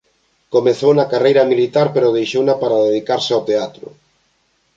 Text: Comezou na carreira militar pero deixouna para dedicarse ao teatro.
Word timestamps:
Comezou 0.53 0.91
na 0.95 1.09
carreira 1.13 1.43
militar 1.51 1.87
pero 1.95 2.15
deixouna 2.17 2.53
para 2.61 2.83
dedicarse 2.87 3.31
ao 3.33 3.45
teatro. 3.49 3.87